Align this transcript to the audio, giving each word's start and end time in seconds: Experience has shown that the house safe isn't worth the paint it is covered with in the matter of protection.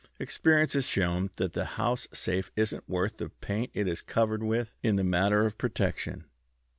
Experience 0.17 0.73
has 0.73 0.87
shown 0.87 1.29
that 1.35 1.53
the 1.53 1.63
house 1.77 2.07
safe 2.11 2.49
isn't 2.55 2.89
worth 2.89 3.17
the 3.17 3.29
paint 3.29 3.69
it 3.75 3.87
is 3.87 4.01
covered 4.01 4.41
with 4.41 4.75
in 4.81 4.95
the 4.95 5.03
matter 5.03 5.45
of 5.45 5.59
protection. 5.59 6.25